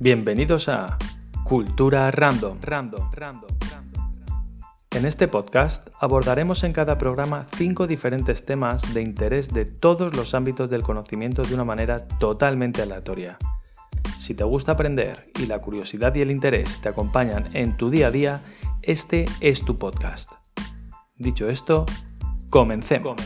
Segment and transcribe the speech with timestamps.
[0.00, 0.96] Bienvenidos a
[1.42, 4.10] Cultura Random, Random, Random, Random.
[4.92, 10.34] En este podcast abordaremos en cada programa cinco diferentes temas de interés de todos los
[10.34, 13.38] ámbitos del conocimiento de una manera totalmente aleatoria.
[14.16, 18.06] Si te gusta aprender y la curiosidad y el interés te acompañan en tu día
[18.06, 18.42] a día,
[18.82, 20.30] este es tu podcast.
[21.16, 21.86] Dicho esto,
[22.50, 23.16] comencemos.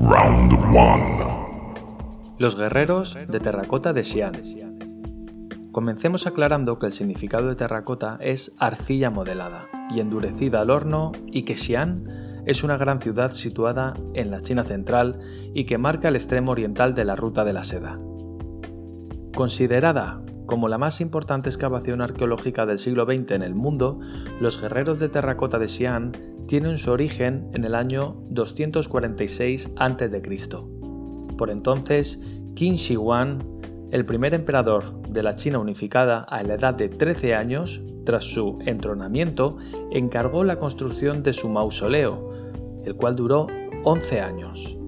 [0.00, 1.74] Round 1.
[2.38, 4.32] Los guerreros de terracota de Xi'an.
[5.72, 11.42] Comencemos aclarando que el significado de terracota es arcilla modelada y endurecida al horno y
[11.42, 15.18] que Xi'an es una gran ciudad situada en la China central
[15.52, 17.98] y que marca el extremo oriental de la ruta de la seda.
[19.34, 24.00] Considerada como la más importante excavación arqueológica del siglo XX en el mundo,
[24.40, 26.12] los guerreros de terracota de Xi'an
[26.48, 30.22] tienen su origen en el año 246 a.C.
[31.36, 32.18] Por entonces,
[32.54, 33.44] Qin Shi Huang,
[33.92, 38.58] el primer emperador de la China unificada a la edad de 13 años, tras su
[38.64, 39.58] entronamiento,
[39.90, 42.32] encargó la construcción de su mausoleo,
[42.84, 43.48] el cual duró
[43.84, 44.78] 11 años.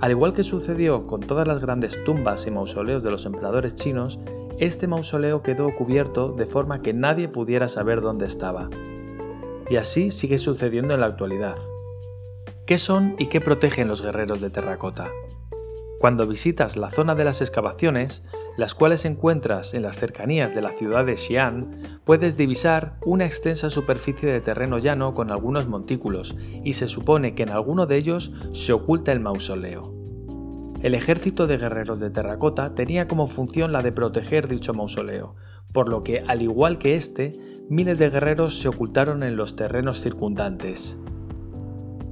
[0.00, 4.18] Al igual que sucedió con todas las grandes tumbas y mausoleos de los emperadores chinos,
[4.58, 8.70] este mausoleo quedó cubierto de forma que nadie pudiera saber dónde estaba.
[9.68, 11.56] Y así sigue sucediendo en la actualidad.
[12.66, 15.10] ¿Qué son y qué protegen los guerreros de terracota?
[15.98, 18.22] Cuando visitas la zona de las excavaciones,
[18.56, 23.70] las cuales encuentras en las cercanías de la ciudad de Xi'an, puedes divisar una extensa
[23.70, 28.32] superficie de terreno llano con algunos montículos, y se supone que en alguno de ellos
[28.52, 30.03] se oculta el mausoleo.
[30.84, 35.34] El ejército de guerreros de terracota tenía como función la de proteger dicho mausoleo,
[35.72, 37.32] por lo que, al igual que este,
[37.70, 41.00] miles de guerreros se ocultaron en los terrenos circundantes.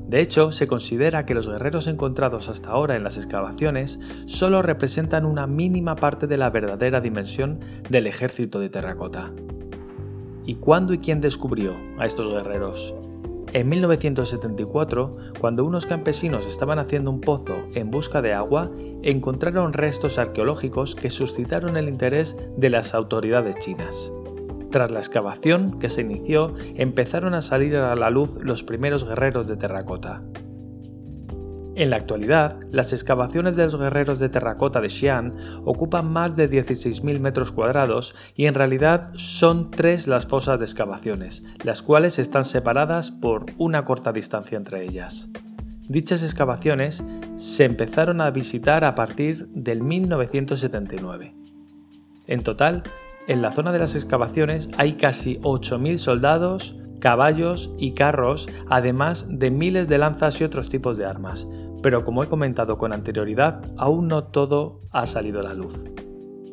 [0.09, 5.27] De hecho, se considera que los guerreros encontrados hasta ahora en las excavaciones solo representan
[5.27, 7.61] una mínima parte de la verdadera dimensión
[7.91, 9.33] del ejército de terracota.
[10.47, 12.95] ¿Y cuándo y quién descubrió a estos guerreros?
[13.55, 18.71] En 1974, cuando unos campesinos estaban haciendo un pozo en busca de agua,
[19.03, 24.11] encontraron restos arqueológicos que suscitaron el interés de las autoridades chinas.
[24.71, 29.47] Tras la excavación que se inició, empezaron a salir a la luz los primeros guerreros
[29.47, 30.23] de terracota.
[31.75, 35.33] En la actualidad, las excavaciones de los guerreros de terracota de Xi'an
[35.65, 41.43] ocupan más de 16.000 metros cuadrados y en realidad son tres las fosas de excavaciones,
[41.65, 45.31] las cuales están separadas por una corta distancia entre ellas.
[45.89, 47.03] Dichas excavaciones
[47.37, 51.35] se empezaron a visitar a partir del 1979.
[52.27, 52.83] En total,
[53.29, 59.51] en la zona de las excavaciones hay casi 8.000 soldados, caballos y carros, además de
[59.51, 61.49] miles de lanzas y otros tipos de armas.
[61.83, 65.75] Pero como he comentado con anterioridad, aún no todo ha salido a la luz.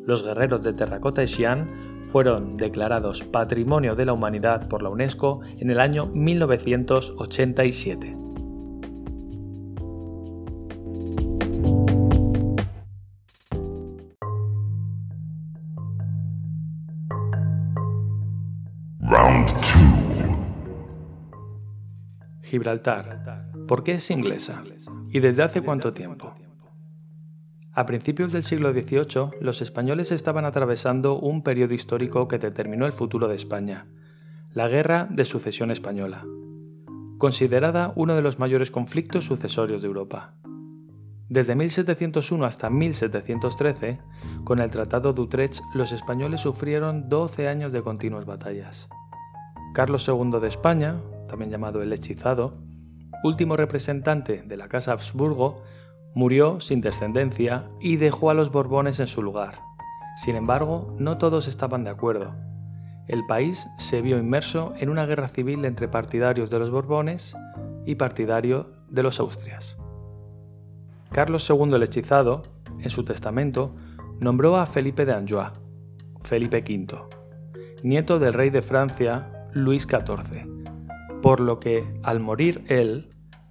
[0.04, 1.68] Los guerreros de terracota y Xi'an
[2.10, 8.16] fueron declarados Patrimonio de la Humanidad por la UNESCO en el año 1987.
[19.00, 19.56] Round 2.
[22.42, 23.49] Gibraltar.
[23.70, 24.64] ¿Por qué es inglesa?
[25.12, 26.34] ¿Y desde hace cuánto tiempo?
[27.72, 32.92] A principios del siglo XVIII, los españoles estaban atravesando un periodo histórico que determinó el
[32.92, 33.86] futuro de España,
[34.54, 36.26] la Guerra de Sucesión Española,
[37.18, 40.34] considerada uno de los mayores conflictos sucesorios de Europa.
[41.28, 44.00] Desde 1701 hasta 1713,
[44.42, 48.88] con el Tratado de Utrecht, los españoles sufrieron 12 años de continuas batallas.
[49.74, 52.68] Carlos II de España, también llamado el Hechizado,
[53.22, 55.62] último representante de la Casa Habsburgo,
[56.14, 59.60] murió sin descendencia y dejó a los Borbones en su lugar.
[60.16, 62.34] Sin embargo, no todos estaban de acuerdo.
[63.08, 67.36] El país se vio inmerso en una guerra civil entre partidarios de los Borbones
[67.86, 69.76] y partidarios de los Austrias.
[71.10, 72.42] Carlos II el Hechizado,
[72.78, 73.74] en su testamento,
[74.20, 75.50] nombró a Felipe de Anjou,
[76.22, 76.98] Felipe V,
[77.82, 80.59] nieto del rey de Francia Luis XIV,
[81.22, 83.10] por lo que, al morir él,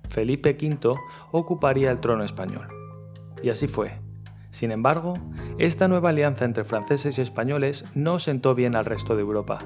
[0.10, 0.92] Felipe V
[1.32, 2.68] ocuparía el trono español.
[3.44, 4.00] Y así fue.
[4.52, 5.14] Sin embargo,
[5.60, 9.60] esta nueva alianza entre franceses y españoles no sentó bien al resto de Europa.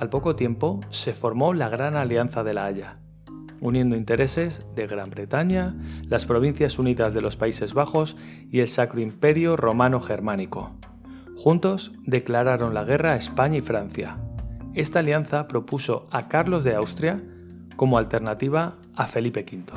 [0.00, 2.98] Al poco tiempo se formó la Gran Alianza de la Haya,
[3.60, 5.76] uniendo intereses de Gran Bretaña,
[6.08, 8.16] las Provincias Unidas de los Países Bajos
[8.50, 10.72] y el Sacro Imperio Romano Germánico.
[11.36, 14.18] Juntos declararon la guerra a España y Francia,
[14.74, 17.22] esta alianza propuso a Carlos de Austria
[17.76, 19.72] como alternativa a Felipe V.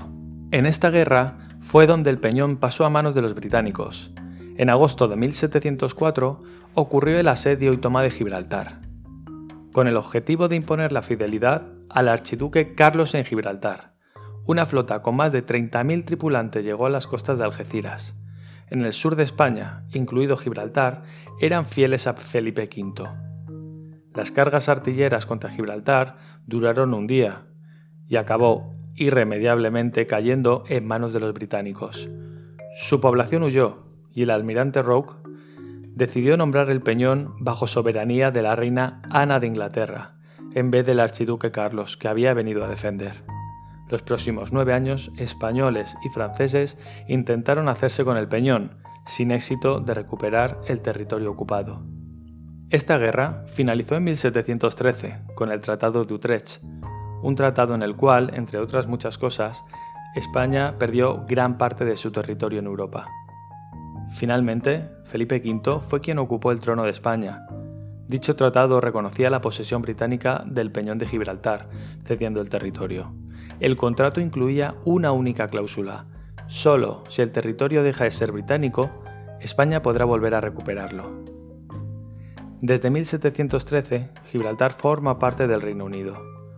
[0.52, 4.12] En esta guerra fue donde el Peñón pasó a manos de los británicos.
[4.58, 6.40] En agosto de 1704
[6.74, 8.80] ocurrió el asedio y toma de Gibraltar,
[9.74, 13.94] con el objetivo de imponer la fidelidad al archiduque Carlos en Gibraltar.
[14.46, 18.16] Una flota con más de 30.000 tripulantes llegó a las costas de Algeciras.
[18.70, 21.04] En el sur de España, incluido Gibraltar,
[21.42, 23.10] eran fieles a Felipe V.
[24.18, 26.16] Las cargas artilleras contra Gibraltar
[26.48, 27.44] duraron un día
[28.08, 32.10] y acabó irremediablemente cayendo en manos de los británicos.
[32.80, 35.14] Su población huyó y el almirante Roke
[35.94, 40.16] decidió nombrar el peñón bajo soberanía de la reina Ana de Inglaterra,
[40.56, 43.24] en vez del archiduque Carlos, que había venido a defender.
[43.88, 49.94] Los próximos nueve años, españoles y franceses intentaron hacerse con el peñón, sin éxito de
[49.94, 51.84] recuperar el territorio ocupado.
[52.70, 56.62] Esta guerra finalizó en 1713 con el Tratado de Utrecht,
[57.22, 59.64] un tratado en el cual, entre otras muchas cosas,
[60.16, 63.08] España perdió gran parte de su territorio en Europa.
[64.12, 67.48] Finalmente, Felipe V fue quien ocupó el trono de España.
[68.10, 71.70] Dicho tratado reconocía la posesión británica del Peñón de Gibraltar,
[72.04, 73.14] cediendo el territorio.
[73.62, 76.06] El contrato incluía una única cláusula.
[76.48, 78.90] Solo si el territorio deja de ser británico,
[79.40, 81.37] España podrá volver a recuperarlo.
[82.62, 86.18] Desde 1713, Gibraltar forma parte del Reino Unido.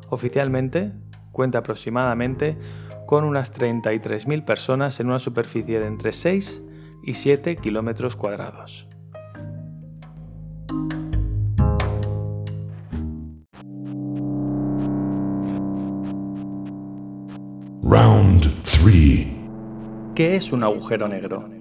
[0.09, 0.93] Oficialmente,
[1.33, 2.57] cuenta aproximadamente
[3.05, 6.63] con unas 33.000 personas en una superficie de entre 6
[7.03, 8.87] y 7 kilómetros cuadrados.
[17.83, 19.27] Round 3.
[20.15, 21.58] ¿Qué es un agujero negro?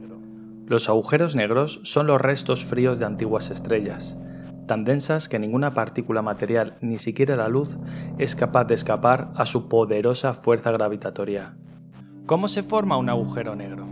[0.68, 4.18] Los agujeros negros son los restos fríos de antiguas estrellas,
[4.66, 7.70] tan densas que ninguna partícula material, ni siquiera la luz,
[8.18, 11.56] es capaz de escapar a su poderosa fuerza gravitatoria.
[12.26, 13.86] ¿Cómo se forma un agujero negro?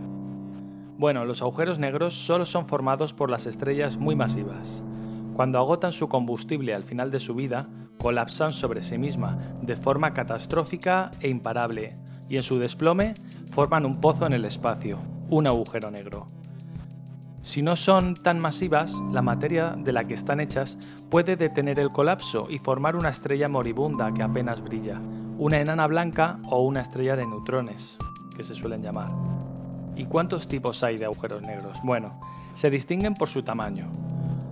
[0.99, 4.83] Bueno, los agujeros negros solo son formados por las estrellas muy masivas.
[5.33, 10.13] Cuando agotan su combustible al final de su vida, colapsan sobre sí misma de forma
[10.13, 11.97] catastrófica e imparable,
[12.29, 13.15] y en su desplome
[13.51, 14.99] forman un pozo en el espacio,
[15.31, 16.27] un agujero negro.
[17.47, 20.77] Si no son tan masivas, la materia de la que están hechas
[21.09, 24.99] puede detener el colapso y formar una estrella moribunda que apenas brilla,
[25.37, 27.97] una enana blanca o una estrella de neutrones,
[28.35, 29.11] que se suelen llamar.
[29.95, 31.77] ¿Y cuántos tipos hay de agujeros negros?
[31.85, 32.19] Bueno,
[32.53, 33.89] se distinguen por su tamaño.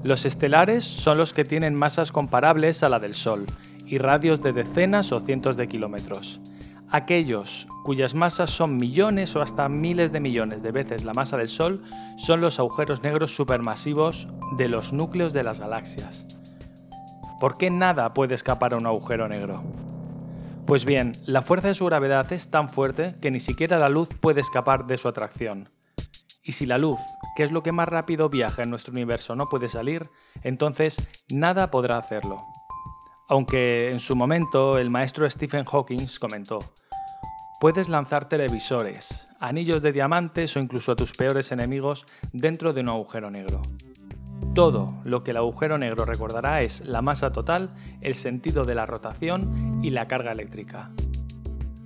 [0.03, 3.45] Los estelares son los que tienen masas comparables a la del Sol
[3.85, 6.39] y radios de decenas o cientos de kilómetros.
[6.91, 11.49] Aquellos cuyas masas son millones o hasta miles de millones de veces la masa del
[11.49, 11.83] Sol
[12.17, 14.27] son los agujeros negros supermasivos
[14.57, 16.27] de los núcleos de las galaxias.
[17.39, 19.63] ¿Por qué nada puede escapar a un agujero negro?
[20.65, 24.09] Pues bien, la fuerza de su gravedad es tan fuerte que ni siquiera la luz
[24.19, 25.69] puede escapar de su atracción.
[26.43, 26.99] Y si la luz,
[27.35, 30.09] que es lo que más rápido viaja en nuestro universo, no puede salir,
[30.43, 30.95] entonces
[31.29, 32.37] nada podrá hacerlo.
[33.27, 36.59] Aunque en su momento el maestro Stephen Hawking comentó,
[37.59, 42.89] puedes lanzar televisores, anillos de diamantes o incluso a tus peores enemigos dentro de un
[42.89, 43.63] agujero negro.
[44.53, 48.85] Todo lo que el agujero negro recordará es la masa total, el sentido de la
[48.85, 50.91] rotación y la carga eléctrica.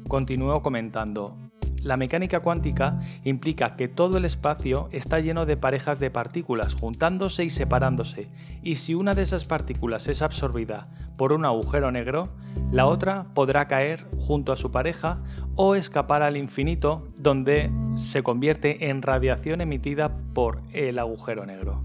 [0.09, 1.37] Continuó comentando,
[1.83, 7.45] la mecánica cuántica implica que todo el espacio está lleno de parejas de partículas juntándose
[7.45, 8.27] y separándose,
[8.61, 12.29] y si una de esas partículas es absorbida por un agujero negro,
[12.71, 15.19] la otra podrá caer junto a su pareja
[15.55, 21.83] o escapar al infinito donde se convierte en radiación emitida por el agujero negro.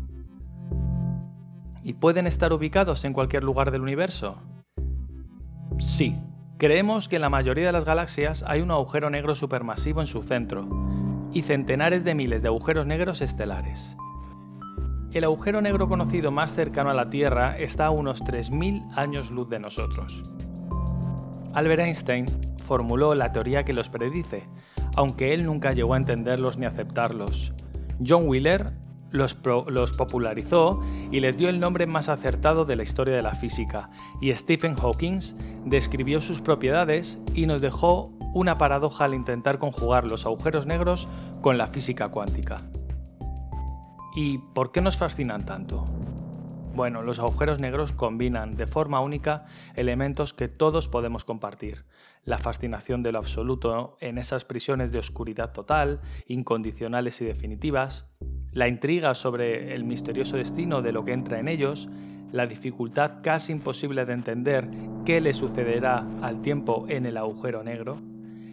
[1.83, 4.37] ¿Y pueden estar ubicados en cualquier lugar del universo?
[5.79, 6.17] Sí,
[6.57, 10.23] Creemos que en la mayoría de las galaxias hay un agujero negro supermasivo en su
[10.23, 10.69] centro,
[11.33, 13.97] y centenares de miles de agujeros negros estelares.
[15.15, 19.49] El agujero negro conocido más cercano a la Tierra está a unos 3.000 años luz
[19.49, 20.21] de nosotros.
[21.53, 22.27] Albert Einstein
[22.67, 24.49] formuló la teoría que los predice,
[24.97, 27.55] aunque él nunca llegó a entenderlos ni aceptarlos.
[28.05, 28.73] John Wheeler
[29.13, 29.35] los,
[29.97, 30.81] popularizó
[31.13, 33.91] y les dio el nombre más acertado de la historia de la física,
[34.21, 35.21] y Stephen Hawking
[35.65, 41.07] describió sus propiedades y nos dejó una paradoja al intentar conjugar los agujeros negros
[41.41, 42.57] con la física cuántica.
[44.15, 45.85] ¿Y por qué nos fascinan tanto?
[46.75, 51.85] Bueno, los agujeros negros combinan de forma única elementos que todos podemos compartir.
[52.25, 58.07] La fascinación de lo absoluto en esas prisiones de oscuridad total, incondicionales y definitivas,
[58.53, 61.89] la intriga sobre el misterioso destino de lo que entra en ellos,
[62.33, 64.69] la dificultad casi imposible de entender
[65.05, 68.01] qué le sucederá al tiempo en el agujero negro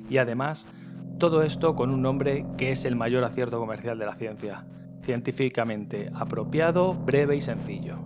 [0.09, 0.67] y además
[1.17, 4.65] todo esto con un nombre que es el mayor acierto comercial de la ciencia,
[5.03, 7.97] científicamente apropiado, breve y sencillo.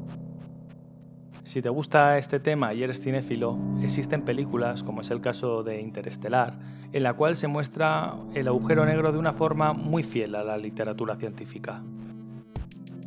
[1.44, 5.80] Si te gusta este tema y eres cinéfilo, existen películas, como es el caso de
[5.80, 6.58] Interestelar,
[6.92, 10.58] en la cual se muestra el agujero negro de una forma muy fiel a la
[10.58, 11.84] literatura científica.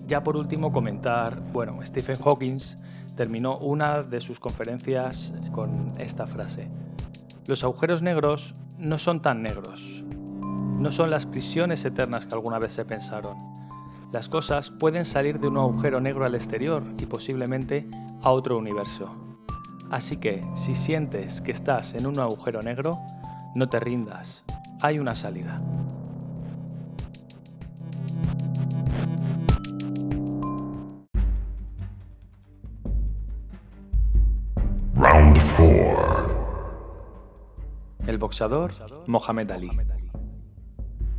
[0.07, 2.59] Ya por último comentar, bueno, Stephen Hawking
[3.16, 6.68] terminó una de sus conferencias con esta frase.
[7.49, 10.04] Los agujeros negros no son tan negros.
[10.78, 13.48] No son las prisiones eternas que alguna vez se pensaron.
[14.11, 17.87] Las cosas pueden salir de un agujero negro al exterior y posiblemente
[18.23, 19.15] a otro universo.
[19.91, 22.99] Así que, si sientes que estás en un agujero negro,
[23.55, 24.45] no te rindas,
[24.81, 25.61] hay una salida.
[34.95, 36.29] Round 4.
[38.07, 38.73] El boxeador
[39.07, 39.71] Mohamed Ali.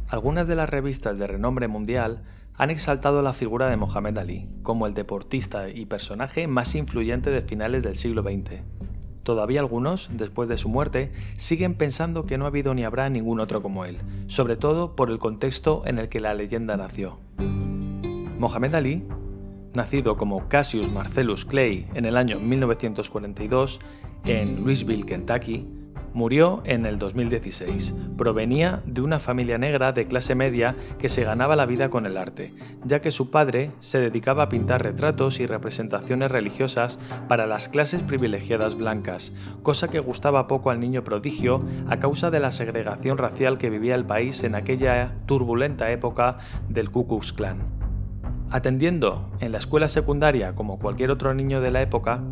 [0.08, 2.24] Algunas de las revistas de renombre mundial
[2.60, 7.42] han exaltado la figura de Mohamed Ali como el deportista y personaje más influyente de
[7.42, 8.62] finales del siglo XX.
[9.24, 13.40] Todavía algunos, después de su muerte, siguen pensando que no ha habido ni habrá ningún
[13.40, 13.98] otro como él,
[14.28, 17.18] sobre todo por el contexto en el que la leyenda nació.
[17.38, 19.06] Mohamed Ali,
[19.74, 23.80] nacido como Cassius Marcellus Clay en el año 1942
[24.26, 25.66] en Louisville, Kentucky,
[26.14, 27.94] Murió en el 2016.
[28.18, 32.18] Provenía de una familia negra de clase media que se ganaba la vida con el
[32.18, 32.54] arte,
[32.86, 38.02] ya que su padre se dedicaba a pintar retratos y representaciones religiosas para las clases
[38.04, 43.58] privilegiadas blancas, cosa que gustaba poco al niño prodigio a causa de la segregación racial
[43.58, 46.38] que vivía el país en aquella turbulenta época
[46.68, 47.89] del Ku Klux Klan.
[48.52, 52.24] Atendiendo en la escuela secundaria como cualquier otro niño de la época,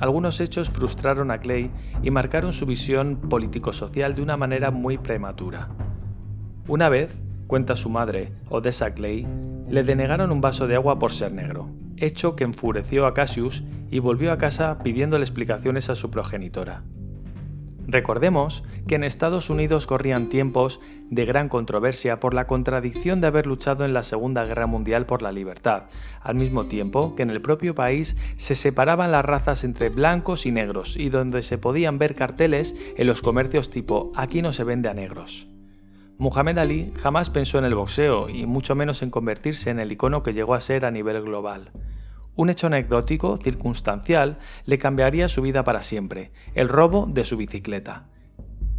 [0.00, 1.70] algunos hechos frustraron a Clay
[2.02, 5.68] y marcaron su visión político-social de una manera muy prematura.
[6.66, 7.14] Una vez,
[7.46, 9.26] cuenta su madre, Odessa Clay,
[9.68, 13.98] le denegaron un vaso de agua por ser negro, hecho que enfureció a Cassius y
[13.98, 16.82] volvió a casa pidiéndole explicaciones a su progenitora.
[17.88, 23.46] Recordemos que en Estados Unidos corrían tiempos de gran controversia por la contradicción de haber
[23.46, 25.84] luchado en la Segunda Guerra Mundial por la libertad,
[26.20, 30.50] al mismo tiempo que en el propio país se separaban las razas entre blancos y
[30.50, 34.88] negros y donde se podían ver carteles en los comercios tipo aquí no se vende
[34.88, 35.46] a negros.
[36.18, 40.22] Muhammad Ali jamás pensó en el boxeo y mucho menos en convertirse en el icono
[40.22, 41.70] que llegó a ser a nivel global.
[42.36, 48.04] Un hecho anecdótico, circunstancial, le cambiaría su vida para siempre, el robo de su bicicleta.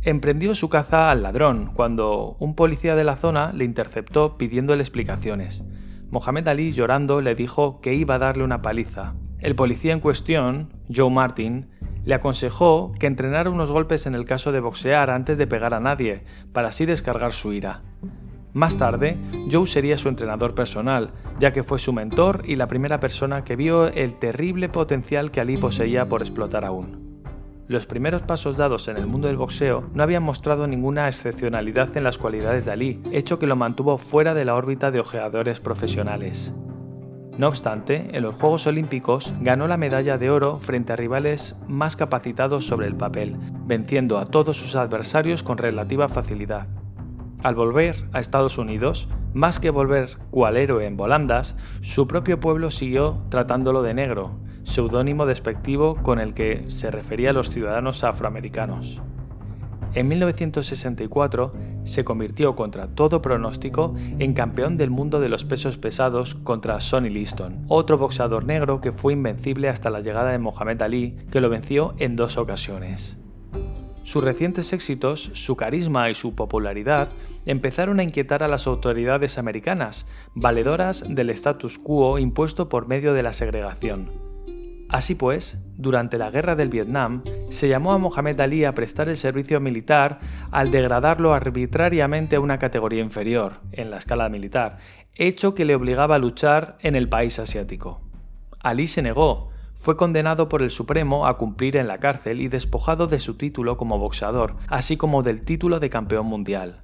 [0.04, 5.66] Emprendió su caza al ladrón cuando un policía de la zona le interceptó pidiéndole explicaciones.
[6.12, 9.16] Mohamed Ali llorando le dijo que iba a darle una paliza.
[9.40, 11.68] El policía en cuestión, Joe Martin,
[12.06, 15.80] le aconsejó que entrenara unos golpes en el caso de boxear antes de pegar a
[15.80, 16.24] nadie,
[16.54, 17.82] para así descargar su ira.
[18.58, 19.16] Más tarde,
[19.52, 23.56] Joe sería su entrenador personal, ya que fue su mentor y la primera persona que
[23.56, 27.22] vio el terrible potencial que Ali poseía por explotar aún.
[27.68, 32.04] Los primeros pasos dados en el mundo del boxeo no habían mostrado ninguna excepcionalidad en
[32.04, 36.52] las cualidades de Ali, hecho que lo mantuvo fuera de la órbita de ojeadores profesionales.
[37.38, 41.96] No obstante, en los Juegos Olímpicos ganó la medalla de oro frente a rivales más
[41.96, 43.36] capacitados sobre el papel,
[43.68, 46.68] venciendo a todos sus adversarios con relativa facilidad.
[47.44, 52.72] Al volver a Estados Unidos, más que volver cual héroe en volandas, su propio pueblo
[52.72, 54.32] siguió tratándolo de negro,
[54.64, 59.02] seudónimo despectivo con el que se refería a los ciudadanos afroamericanos.
[59.94, 61.54] En 1964
[61.84, 67.10] se convirtió contra todo pronóstico en campeón del mundo de los pesos pesados contra Sonny
[67.10, 71.50] Liston, otro boxeador negro que fue invencible hasta la llegada de Mohamed Ali, que lo
[71.50, 73.18] venció en dos ocasiones.
[74.08, 77.10] Sus recientes éxitos, su carisma y su popularidad
[77.46, 83.22] empezaron a inquietar a las autoridades americanas, valedoras del status quo impuesto por medio de
[83.22, 84.10] la segregación.
[84.88, 89.18] Así pues, durante la guerra del Vietnam, se llamó a Mohamed Ali a prestar el
[89.18, 90.20] servicio militar
[90.52, 94.78] al degradarlo arbitrariamente a una categoría inferior en la escala militar,
[95.16, 98.00] hecho que le obligaba a luchar en el país asiático.
[98.62, 99.50] Ali se negó,
[99.80, 103.78] fue condenado por el Supremo a cumplir en la cárcel y despojado de su título
[103.78, 106.82] como boxeador, así como del título de campeón mundial.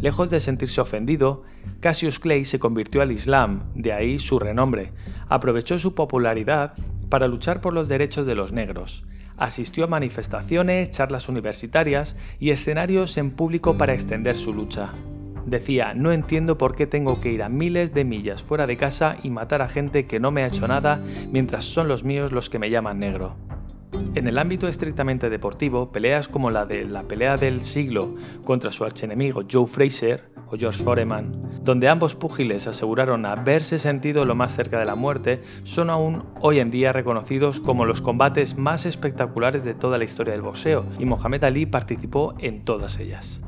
[0.00, 1.44] Lejos de sentirse ofendido,
[1.80, 4.92] Cassius Clay se convirtió al Islam, de ahí su renombre.
[5.28, 6.74] Aprovechó su popularidad
[7.08, 9.04] para luchar por los derechos de los negros.
[9.36, 14.92] Asistió a manifestaciones, charlas universitarias y escenarios en público para extender su lucha.
[15.46, 19.16] Decía, no entiendo por qué tengo que ir a miles de millas fuera de casa
[19.22, 22.48] y matar a gente que no me ha hecho nada mientras son los míos los
[22.48, 23.36] que me llaman negro.
[24.14, 28.84] En el ámbito estrictamente deportivo, peleas como la de la pelea del siglo contra su
[28.84, 34.78] archenemigo Joe Fraser o George Foreman, donde ambos púgiles aseguraron haberse sentido lo más cerca
[34.78, 39.74] de la muerte, son aún hoy en día reconocidos como los combates más espectaculares de
[39.74, 43.40] toda la historia del boxeo, y Mohamed Ali participó en todas ellas.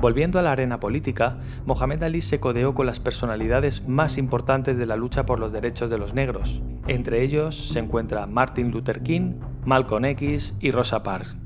[0.00, 4.86] Volviendo a la arena política, Mohamed Ali se codeó con las personalidades más importantes de
[4.86, 6.62] la lucha por los derechos de los negros.
[6.86, 9.34] Entre ellos se encuentra Martin Luther King,
[9.66, 11.36] Malcolm X y Rosa Parks,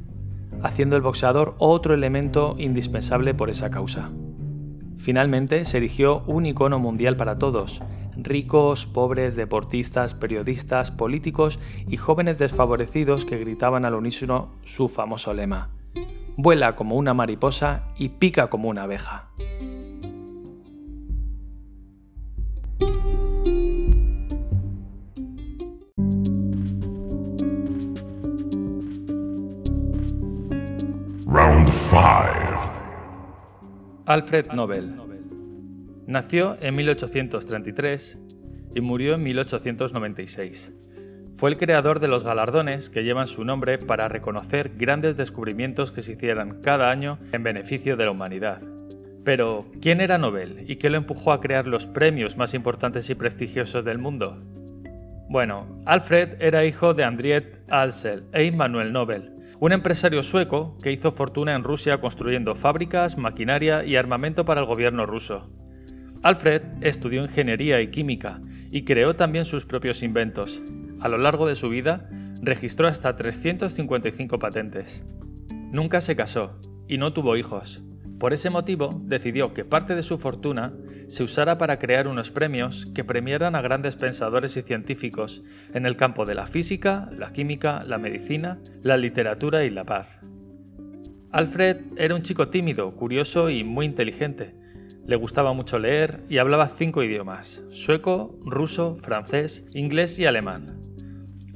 [0.62, 4.12] haciendo el boxeador otro elemento indispensable por esa causa.
[4.98, 7.82] Finalmente se erigió un icono mundial para todos,
[8.16, 11.58] ricos, pobres, deportistas, periodistas, políticos
[11.88, 15.70] y jóvenes desfavorecidos que gritaban al unísono su famoso lema
[16.36, 19.30] vuela como una mariposa y pica como una abeja.
[31.26, 32.00] Round 5.
[34.06, 34.94] Alfred Nobel.
[36.06, 38.18] Nació en 1833
[38.74, 40.72] y murió en 1896
[41.36, 46.02] fue el creador de los galardones que llevan su nombre para reconocer grandes descubrimientos que
[46.02, 48.62] se hicieran cada año en beneficio de la humanidad.
[49.24, 53.14] Pero, ¿quién era Nobel y qué lo empujó a crear los premios más importantes y
[53.14, 54.38] prestigiosos del mundo?
[55.28, 61.12] Bueno, Alfred era hijo de Andriette Alsel e Immanuel Nobel, un empresario sueco que hizo
[61.12, 65.50] fortuna en Rusia construyendo fábricas, maquinaria y armamento para el gobierno ruso.
[66.22, 70.60] Alfred estudió ingeniería y química y creó también sus propios inventos,
[71.04, 72.08] a lo largo de su vida,
[72.40, 75.04] registró hasta 355 patentes.
[75.70, 76.58] Nunca se casó
[76.88, 77.84] y no tuvo hijos.
[78.18, 80.72] Por ese motivo, decidió que parte de su fortuna
[81.08, 85.42] se usara para crear unos premios que premiaran a grandes pensadores y científicos
[85.74, 90.08] en el campo de la física, la química, la medicina, la literatura y la paz.
[91.32, 94.54] Alfred era un chico tímido, curioso y muy inteligente.
[95.06, 100.83] Le gustaba mucho leer y hablaba cinco idiomas, sueco, ruso, francés, inglés y alemán.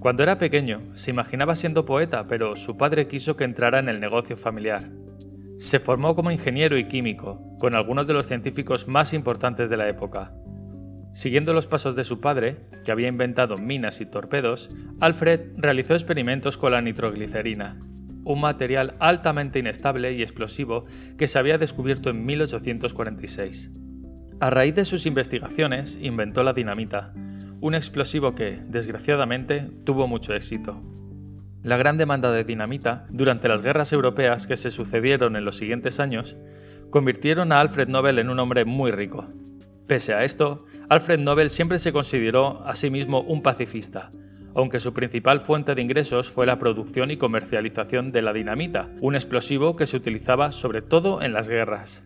[0.00, 3.98] Cuando era pequeño, se imaginaba siendo poeta, pero su padre quiso que entrara en el
[3.98, 4.88] negocio familiar.
[5.58, 9.88] Se formó como ingeniero y químico, con algunos de los científicos más importantes de la
[9.88, 10.32] época.
[11.14, 14.68] Siguiendo los pasos de su padre, que había inventado minas y torpedos,
[15.00, 17.76] Alfred realizó experimentos con la nitroglicerina,
[18.24, 20.84] un material altamente inestable y explosivo
[21.16, 23.72] que se había descubierto en 1846.
[24.38, 27.12] A raíz de sus investigaciones, inventó la dinamita,
[27.60, 30.80] un explosivo que, desgraciadamente, tuvo mucho éxito.
[31.62, 35.98] La gran demanda de dinamita durante las guerras europeas que se sucedieron en los siguientes
[35.98, 36.36] años
[36.90, 39.26] convirtieron a Alfred Nobel en un hombre muy rico.
[39.86, 44.10] Pese a esto, Alfred Nobel siempre se consideró a sí mismo un pacifista,
[44.54, 49.14] aunque su principal fuente de ingresos fue la producción y comercialización de la dinamita, un
[49.14, 52.02] explosivo que se utilizaba sobre todo en las guerras.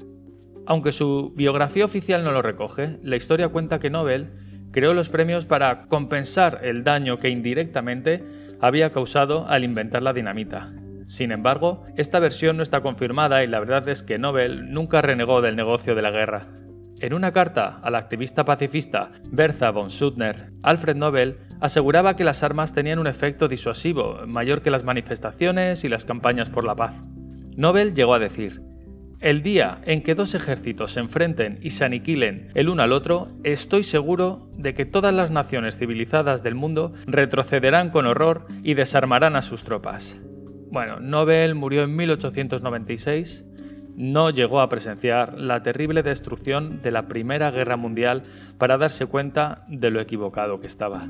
[0.64, 4.30] Aunque su biografía oficial no lo recoge, la historia cuenta que Nobel
[4.72, 8.24] creó los premios para compensar el daño que indirectamente
[8.60, 10.72] había causado al inventar la dinamita.
[11.06, 15.42] Sin embargo, esta versión no está confirmada y la verdad es que Nobel nunca renegó
[15.42, 16.46] del negocio de la guerra.
[17.00, 22.72] En una carta al activista pacifista Bertha von Suttner, Alfred Nobel aseguraba que las armas
[22.72, 26.94] tenían un efecto disuasivo mayor que las manifestaciones y las campañas por la paz.
[27.56, 28.62] Nobel llegó a decir,
[29.22, 33.28] el día en que dos ejércitos se enfrenten y se aniquilen el uno al otro,
[33.44, 39.36] estoy seguro de que todas las naciones civilizadas del mundo retrocederán con horror y desarmarán
[39.36, 40.18] a sus tropas.
[40.70, 43.44] Bueno, Nobel murió en 1896,
[43.96, 48.22] no llegó a presenciar la terrible destrucción de la Primera Guerra Mundial
[48.58, 51.06] para darse cuenta de lo equivocado que estaba.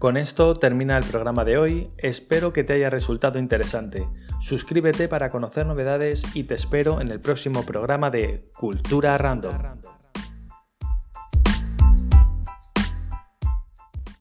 [0.00, 4.08] Con esto termina el programa de hoy, espero que te haya resultado interesante.
[4.40, 9.52] Suscríbete para conocer novedades y te espero en el próximo programa de Cultura Random.